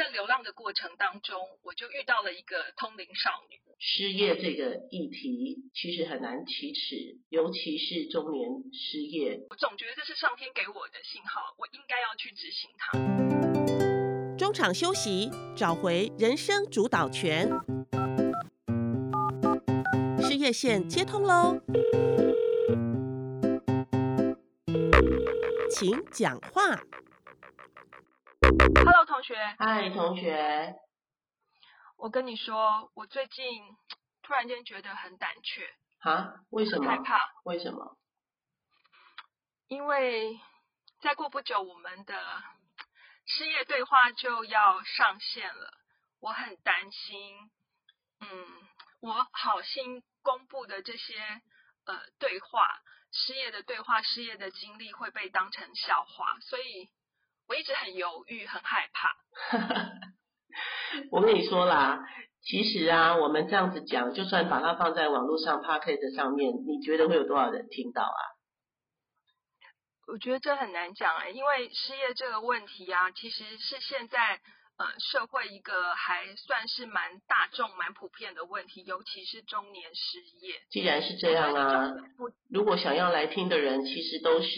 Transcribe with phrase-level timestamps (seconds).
[0.00, 3.60] 在流浪的过程当中，我就遇到了一个通灵少女。
[3.78, 9.38] 失业这个议题其实很难启齿，尤其是中年失业。
[9.50, 14.36] 我总觉得这是上天给我的信号，我应该要去执行它。
[14.38, 17.50] 中场休息，找回人生主导权。
[20.22, 21.60] 失业线接通喽，
[25.70, 26.80] 请讲话。
[28.82, 29.36] Hello，同学。
[29.58, 30.74] 嗨，同学。
[31.98, 33.76] 我跟你说，我最近
[34.22, 35.68] 突然间觉得很胆怯。
[35.98, 36.40] 啊？
[36.48, 36.88] 为什么？
[36.90, 37.20] 害怕。
[37.44, 37.98] 为什么？
[39.68, 40.40] 因为
[41.02, 42.42] 再过不久，我们的
[43.26, 45.74] 失业对话就要上线了。
[46.20, 47.50] 我很担心，
[48.20, 48.46] 嗯，
[49.00, 51.42] 我好心公布的这些
[51.84, 52.80] 呃对话，
[53.12, 56.88] 失业的对话，失业的经历会被当成笑话，所以
[57.50, 59.10] 我一直很犹豫，很害怕。
[61.10, 61.98] 我跟你说啦，
[62.42, 68.22] 其实啊，我们这样子讲，就算把它放在网络上 p o c a s t 上面，你觉得会有多少人听到啊？
[70.06, 74.40] 我觉得这很难讲哎、因为失业这个问题啊，其实是现在
[74.78, 80.54] 呃社会一个还算是蛮大众、蛮普遍的问题，尤其是中年失业。
[80.70, 81.94] 既然是这样啊，
[82.48, 84.48] 如果想要来听的人，其实都是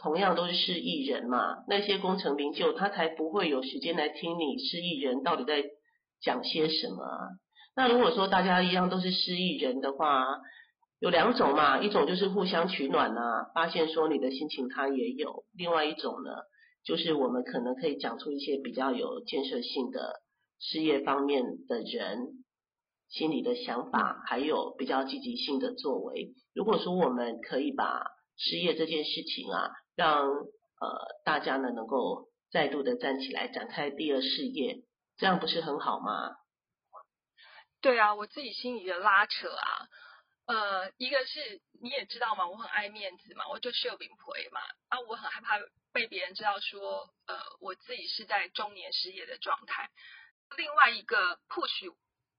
[0.00, 5.64] 同样都是失意人嘛，那些功成名就，他才不会有时间来听你失意人到底在
[6.20, 7.04] 讲些什么。
[7.74, 10.24] 那如果说大家一样都是失意人的话，
[11.00, 16.30] 有两种嘛，一种就是互相取暖啊，发现说你的心情他也有；另外一种呢，
[16.84, 20.20] 就是我们可能可以讲出一些比较有建设性的
[20.60, 22.44] 事业方面的人
[23.08, 26.34] 心里的想法，还有比较积极性的作为。
[26.54, 28.04] 如果说我们可以把
[28.36, 34.84] 失业这件事情啊，让呃大家呢能够再度的站起来，展开第二事业，
[35.16, 36.36] 这样不是很好吗？
[37.80, 39.88] 对啊，我自己心里的拉扯啊，
[40.46, 45.58] 呃，一个是你也知道嘛，我很爱面子嘛，我就秀饼皮嘛，啊，我很害怕
[45.92, 49.90] 被别人知道说，呃，我自己是在中年失业的状态。
[50.56, 51.92] 另外一个 push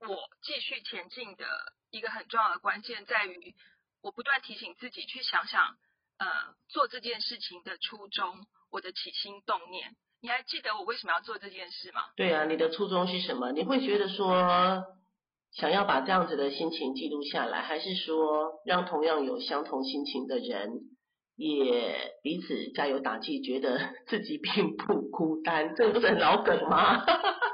[0.00, 1.46] 我继续前进的
[1.90, 3.54] 一个很重要的关键在于，
[4.02, 5.78] 我不断提醒自己去想想，
[6.18, 6.26] 呃，
[6.68, 9.96] 做这件事情的初衷，我的起心动念。
[10.22, 12.00] 你还记得我为什么要做这件事吗？
[12.16, 13.52] 对啊，你的初衷是什么？
[13.52, 14.84] 你会觉得说
[15.52, 20.70] 想要把这样子的心情记录下来，还是说让同样有相同心情的人
[21.36, 25.74] 也彼此加油打气，觉得自己并不孤单？
[25.76, 27.04] 这不是很老梗吗？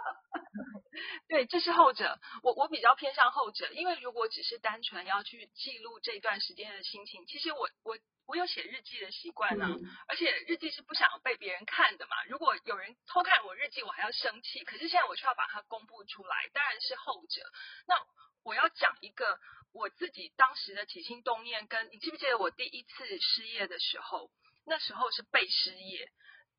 [1.31, 2.19] 对，这是后者。
[2.43, 7.97] 我我比较偏向后者，因为如果只是单纯要去记录这段时间的心情，其实我我
[8.27, 12.17] 我有写日记的习惯呢、嗯而且日记是不想被别人看的嘛。
[12.29, 14.65] 如果有人偷看我日记，我还要生气。
[14.65, 17.43] 可是现在我却要把它公布出来，当然是后者。
[17.87, 17.95] 那
[18.43, 19.39] 我要讲一个
[19.73, 24.33] 我自己当时的起心动念跟，你记不记得我第一次失业的时候？
[24.67, 26.11] 那时候是被失业。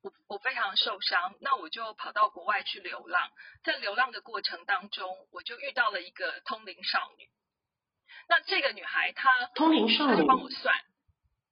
[0.01, 3.31] 我我非常受伤，那我就跑到国外去流浪。
[3.63, 7.29] 在流浪的过程当中，我就遇到了一个通灵少女。
[8.27, 10.75] 那这个女孩她通灵少女她就，帮我算，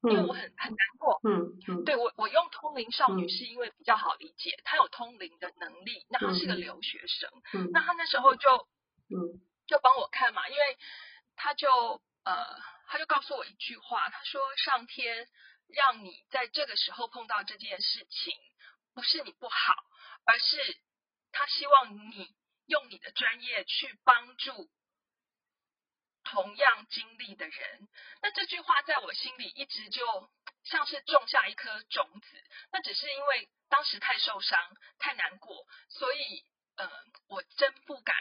[0.03, 1.19] 因为我嗯很很难过。
[1.23, 6.05] 嗯嗯，对我我用通灵少女嗯是因为比较好理解，她有通灵的能力。
[6.09, 8.67] 那她是个嗯留学生，嗯那她那时候就
[9.09, 10.77] 嗯就帮我看嘛，因为
[11.35, 12.45] 她就呃，
[12.87, 15.27] 她就告诉我一句话，她说上天
[15.69, 18.35] 让你在这个时候碰到这件事情，
[18.93, 19.75] 不是你不好，
[20.25, 20.77] 而是
[21.31, 22.35] 他希望你
[22.65, 24.69] 用你的专业去帮助
[26.23, 27.87] 同样经历的人。
[28.21, 30.31] 那这句话在我心里一直就
[30.63, 34.59] 像是种下一颗种子，那只是因为当时太受伤、
[34.97, 36.91] 太难过，所以呃，
[37.27, 38.15] 我真不敢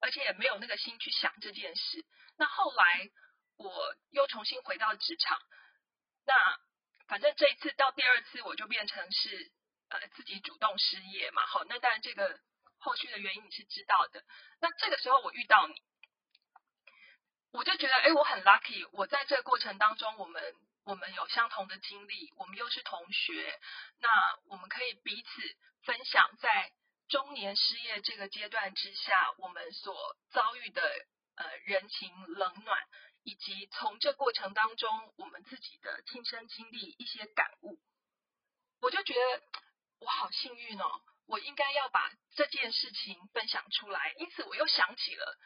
[0.00, 2.04] 而且也没有那个心去想这件事。
[2.36, 3.10] 那后来
[3.56, 5.38] 我又重新回到职场，
[6.28, 6.60] 那
[7.08, 9.50] 反正这一次到第二次我就变成是
[9.88, 12.38] 呃自己主动失业嘛，好，那当然这个
[12.78, 14.22] 后续的原因你是知道的。
[14.60, 15.74] 那这个时候我遇到你，
[17.50, 20.54] 我就觉得哎，我很 lucky，我在这个过程当中，我们
[20.84, 23.58] 我们有相同的经历，我们又是同学，
[24.00, 24.10] 那
[24.50, 25.28] 我们可以彼此
[25.84, 26.72] 分享在
[27.08, 30.82] 中年失业这个阶段之下，我们所遭遇的
[31.36, 32.86] 呃人情冷暖，
[33.28, 34.88] 以及从这过程当中
[35.18, 37.78] 我们自己的亲身经历一些感悟，
[38.80, 39.42] 我就觉得
[40.00, 44.14] 我好幸运哦，我应该要把这件事情分享出来。
[44.16, 45.36] 因此，我又想起了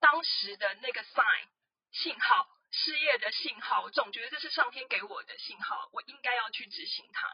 [0.00, 1.48] 当时的那个 sign
[1.92, 7.28] 信号，失业的信号，我总觉得这是上天给我的信号，我应该要去执行它。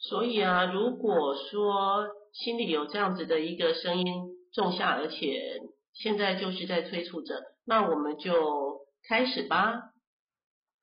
[0.00, 5.60] 所以啊，如果说心里有这样子的一个声音种下，而且
[5.92, 9.92] 现在就是在催促着，那我们就开始吧。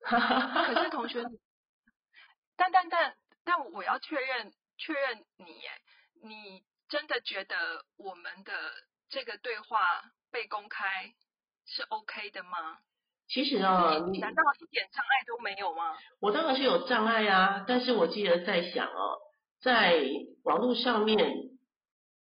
[0.00, 1.24] 可是同学，
[2.56, 5.80] 但但但但我要确认确认你，哎，
[6.22, 8.52] 你真的觉得我们的
[9.08, 9.78] 这个对话
[10.30, 11.12] 被公开
[11.64, 12.78] 是 OK 的吗？
[13.28, 15.96] 其实啊，你难道一点障碍都没有吗？
[16.20, 19.18] 我当然是有障碍啊，但是我记得在想哦，
[19.60, 20.00] 在
[20.44, 21.18] 网络上面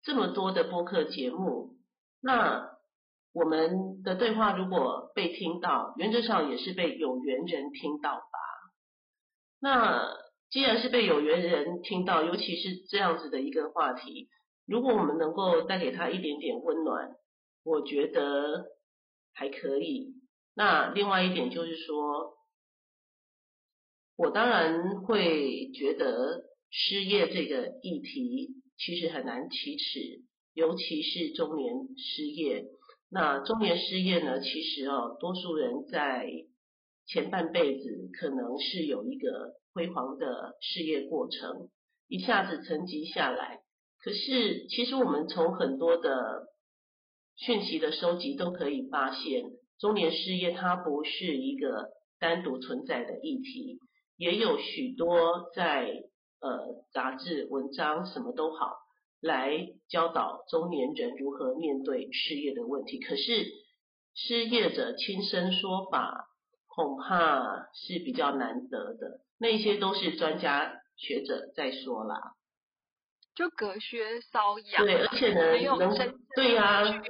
[0.02, 1.78] 这么多的播客节目，
[2.20, 2.78] 那
[3.32, 8.38] 我们的对话如果被听到，原则上也是被有缘人听到吧。
[9.60, 10.16] 那
[10.50, 14.28] 既然是被有缘人听到，尤其是这样子的一个话题，
[14.66, 17.14] 如果我们能够带给他一点点温暖，
[17.62, 18.64] 我觉得
[19.32, 20.14] 还可以。
[20.54, 22.34] 那另外一点就是说，
[24.16, 32.64] 我当然会觉得失业这个议题其实很难启齿，尤其是中年失业。
[33.12, 36.30] 那中年失业呢，其实哦，多数人在
[37.06, 41.68] 前半辈子可能是有一个辉煌的事业过程，
[42.06, 43.62] 一下子沉寂下来。
[43.98, 46.46] 可是，其实我们从很多的
[47.36, 49.44] 讯息的收集都可以发现。
[49.78, 53.78] 中年失业，它不是一个单独存在的议题，
[54.16, 55.86] 也有许多在
[56.40, 58.76] 呃杂志、文章什么都好，
[59.20, 62.98] 来教导中年人如何面对失业的问题。
[62.98, 63.46] 可是
[64.14, 66.28] 失业者亲身说法，
[66.66, 69.20] 恐怕是比较难得的。
[69.38, 72.34] 那些都是专家学者在说啦，
[73.34, 74.84] 就隔靴搔痒。
[74.84, 77.02] 对，而且呢，能对呀。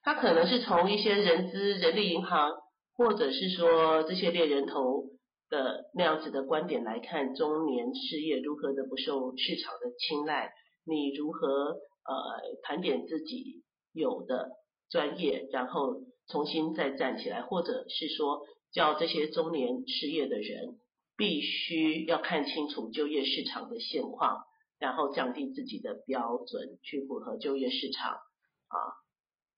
[0.00, 2.50] 他可能是从一些人资、人力银行，
[2.94, 5.04] 或者是说这些猎人头
[5.50, 10.50] 的那样子的观点来看，中年事业如何的不受市场的青睐，
[10.88, 12.14] 你如何呃
[12.62, 13.62] 盘点自己
[13.92, 14.50] 有的
[14.90, 18.40] 专业，然后重新再站起来，或者是说
[18.72, 20.78] 叫这些中年失业的人
[21.16, 24.44] 必须要看清楚就业市场的现况，
[24.78, 28.76] 然后降低自己的标准，去符合就业市场啊。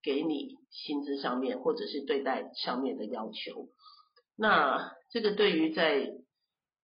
[0.03, 3.69] 给你薪资上面或者是对待上面的要求，
[4.35, 6.15] 那这个对于在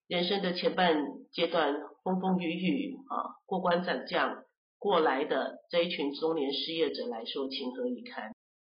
[0.07, 1.03] 人生的前半
[1.33, 4.45] 阶段风风雨雨啊过关斩将
[4.79, 8.33] 过来的这一群中年失业者来说，情何以堪？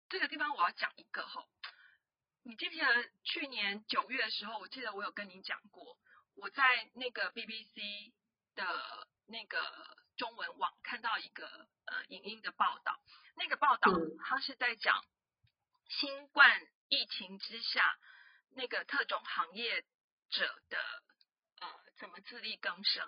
[0.10, 1.46] 这个地方我要讲一个哈，
[2.42, 2.88] 你记不记得
[3.24, 5.96] 去年九月的时候，我记得我有跟你讲过，
[6.38, 6.64] 我在
[6.96, 8.14] 那个 BBC
[8.56, 8.66] 的
[9.28, 9.60] 那个
[10.18, 11.46] 中文网看到一个
[11.86, 13.00] 呃影音的报道。
[13.36, 13.92] 那个报道，
[14.26, 15.06] 他是在讲
[15.88, 16.50] 新冠
[16.88, 17.96] 疫情之下，
[18.56, 19.82] 那个特种行业
[20.32, 21.09] 者的呃
[22.00, 23.08] 怎么自力更生。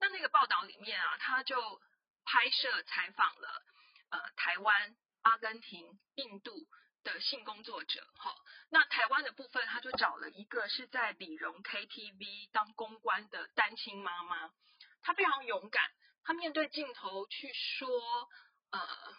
[0.00, 1.80] 那那个报道里面啊，他就
[2.24, 3.64] 拍摄采访了
[4.10, 6.66] 呃台湾、阿根廷、印度
[7.04, 8.06] 的性工作者。
[8.16, 8.34] 哈，
[8.68, 14.52] 那台湾的部分，他就找了一个是在李荣 KTV 当公关的单亲妈妈，
[15.00, 15.90] 她非常勇敢，
[16.24, 18.28] 她面对镜头去说
[18.72, 19.16] 呃。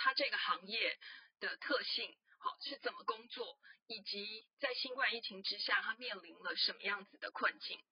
[0.00, 0.96] 他这个行业
[1.40, 3.58] 的特性，好是怎么工作，
[3.88, 7.82] 以及在新冠疫情之下，他面临了什么样子的困境。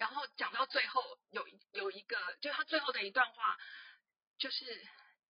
[0.00, 3.58] 然后讲到最后，有有一个，就他最后的一段话，
[4.38, 4.64] 就是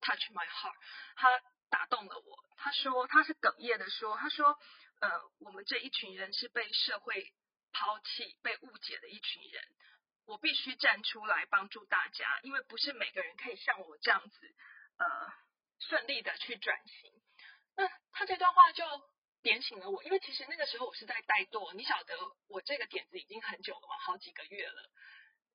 [0.00, 0.76] touch my heart，
[1.16, 1.28] 他
[1.68, 2.44] 打动了我。
[2.56, 4.56] 他说他是哽咽的说，他说，
[5.00, 7.34] 呃，我们这一群人是被社会
[7.72, 9.64] 抛弃、被误解的一群人，
[10.24, 14.54] 我必须站出来帮助大家，因为不是每个人可以像我这样子，
[14.96, 15.32] 呃。
[15.82, 17.10] 顺利的去转型，
[17.74, 18.84] 那他这段话就
[19.42, 22.14] 点醒了我，因为其实那个时候我是在怠惰，你晓得
[22.48, 24.90] 我这个点子已经很久了嘛，好几个月了，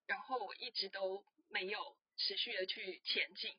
[0.07, 3.55] 然后我一直都没有持续的去前进，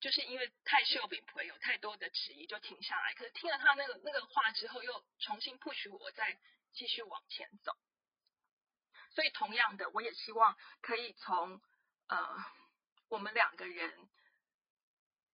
[0.00, 6.38] 就是因为太秀饼不会有太多的质疑就停下来，可是听了他那个那个话之后，又重新 push 我再
[6.72, 7.76] 继续往前走，
[9.14, 11.60] 所以同样的，我也希望可以从
[12.08, 12.44] 呃
[13.08, 14.08] 我们两个人。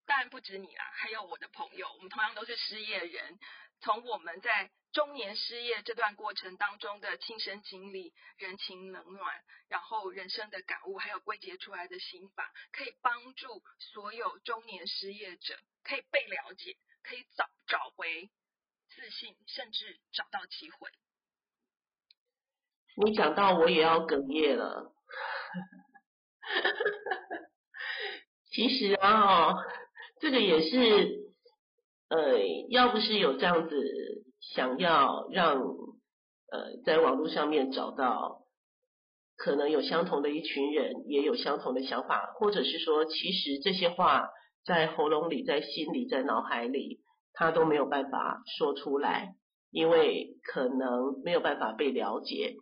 [0.04, 3.38] 当然不止你啦，还有我的朋友，我们同样都是失业人。
[3.80, 18.30] 从我们在中年失业这段过程当中的亲身经历、人情冷暖，然后人生的感悟，还有归结出来的心法，可以帮助所有中年失业者可以被了解，可以找找回
[18.88, 20.90] 自信，甚至找到机会。
[22.96, 24.92] 你讲到我也要哽咽了。
[28.50, 29.54] 其实啊。
[30.20, 31.27] 这个也是，
[32.08, 32.38] 呃，
[32.70, 33.76] 要不是有这样子
[34.40, 38.42] 想要让呃在网络上面找到
[39.36, 44.28] 可能有相同的一群人，也有相同的想法，或者是说，其实这些话
[44.64, 47.00] 在喉咙里、在心里、在脑海里，
[47.32, 49.34] 他都没有办法说出来，
[49.70, 52.54] 因为可能没有办法被了解。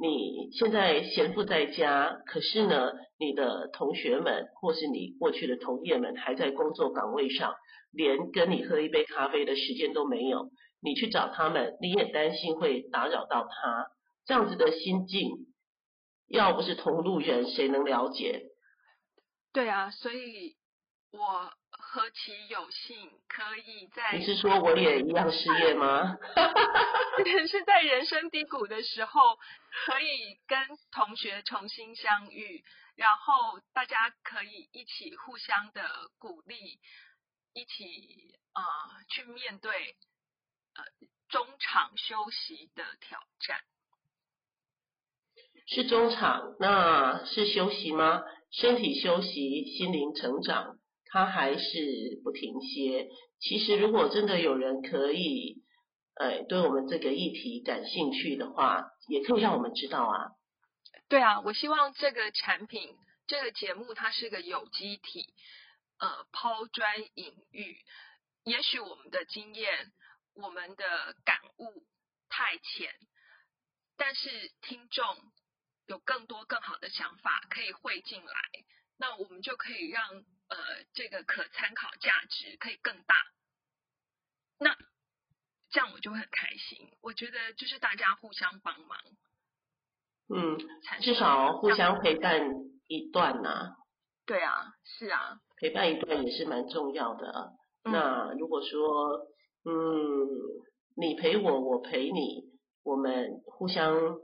[0.00, 7.54] 你现在闲赋在家，可是呢，你的同学们或是你过去的同业们还在工作岗位上，
[7.92, 10.50] 连跟你喝一杯咖啡的时间都没有。
[10.82, 13.86] 你去找他们，你也担心会打扰到他，
[14.26, 15.30] 这样子的心境，
[16.28, 18.42] 要不是同路人，谁能了解？
[19.52, 20.56] 对啊，所以
[21.16, 21.52] 我。
[21.76, 24.16] 何其有幸可以在？
[24.16, 26.16] 你是说我也一样失业吗？
[27.48, 29.38] 是在人生低谷的时候，
[29.86, 30.58] 可以跟
[30.90, 32.64] 同学重新相遇，
[32.96, 36.80] 然后大家可以一起互相的鼓励，
[37.52, 38.62] 一起啊
[39.08, 39.96] 去面对
[40.74, 40.84] 呃
[41.28, 43.60] 中场休息的挑战。
[45.66, 48.22] 是中场，那是休息吗？
[48.50, 50.78] 身体休息，心灵成长。
[51.14, 53.08] 他还是不停歇。
[53.38, 55.62] 其实，如果真的有人可以，
[56.16, 60.34] 呃，对我们这个议题感兴趣的话，也可以让我们知道啊。
[61.08, 62.96] 对啊，我希望这个产品、
[63.28, 65.32] 这个节目，它是个有机体，
[66.00, 67.76] 呃，抛砖引玉。
[68.42, 69.92] 也许我们的经验、
[70.34, 71.86] 我们的感悟
[72.28, 72.92] 太浅，
[73.96, 75.04] 但是听众
[75.86, 78.34] 有更多更好的想法可以汇进来，
[78.98, 80.24] 那我们就可以让。
[80.54, 83.16] 呃，这个可参考价值可以更大，
[84.60, 84.76] 那
[85.70, 86.92] 这样我就会很开心。
[87.02, 88.96] 我觉得就是大家互相帮忙，
[90.32, 90.56] 嗯，
[91.00, 92.40] 至少互相陪伴
[92.86, 93.74] 一段呐。
[94.26, 97.50] 对啊，是啊，陪伴一段也是蛮重要的。
[97.82, 99.26] 那如果说，
[99.64, 99.72] 嗯，
[100.96, 102.44] 你陪我，我陪你，
[102.84, 104.20] 我们互相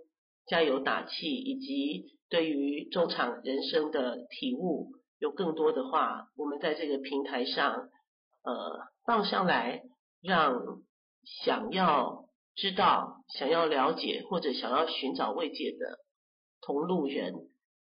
[0.47, 4.93] 加油打气，以及对于中场人生的体悟。
[5.21, 7.91] 有更多的话，我们在这个平台上，
[8.43, 9.83] 呃，放上来，
[10.23, 10.55] 让
[11.23, 12.25] 想要
[12.57, 15.99] 知道、想要了解或者想要寻找慰藉的
[16.63, 17.35] 同路人，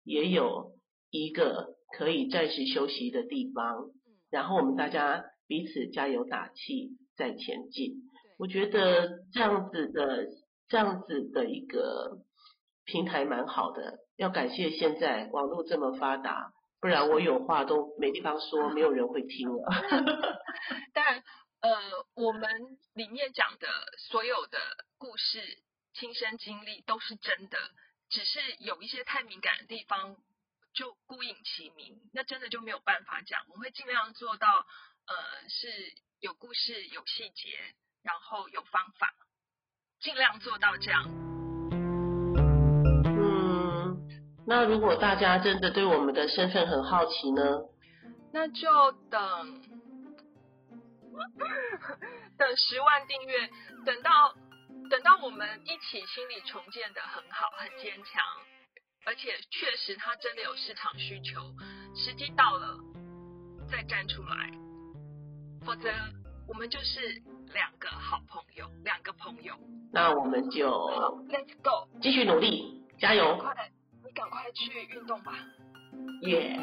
[0.03, 0.73] 也有
[1.09, 3.85] 一个可以暂时休息的地方。
[4.29, 7.93] 然后我们大家彼此加油打气，再前进。
[8.37, 10.27] 我觉得这样子的、
[10.67, 12.19] 这样子的一个
[12.83, 13.99] 平台蛮好的。
[14.17, 16.51] 要感谢现在网络这么发达。
[16.81, 19.69] 不然我有话都没地方说，没有人会听了。
[20.93, 21.23] 但
[21.61, 23.67] 呃，我们里面讲的
[23.97, 24.57] 所有的
[24.97, 25.61] 故事、
[25.93, 27.57] 亲身经历都是真的，
[28.09, 30.15] 只是有一些太敏感的地方
[30.73, 33.41] 就孤影其名，那真的就没有办法讲。
[33.49, 34.47] 我会尽量做到，
[35.07, 35.67] 呃，是
[36.21, 39.13] 有故事、有细节，然后有方法，
[39.99, 41.28] 尽量做到这样。
[44.49, 47.43] 那如果大家真的对我们的身份很好奇呢？
[48.33, 49.61] 那就等
[52.35, 53.47] 等十万订阅，
[53.85, 54.33] 等到
[54.89, 58.23] 等到我们一起心理重建的很好、很坚强，
[59.05, 61.41] 而且确实它真的有市场需求，
[61.95, 62.75] 时机到了
[63.69, 64.51] 再站出来，
[65.63, 65.91] 否则
[66.47, 67.01] 我们就是
[67.53, 69.53] 两个好朋友，两个朋友。
[69.93, 70.67] 那我们就
[71.29, 73.37] Let's go，继续努力，加油！
[74.19, 75.31] 赶快去运动吧。
[76.23, 76.59] 耶。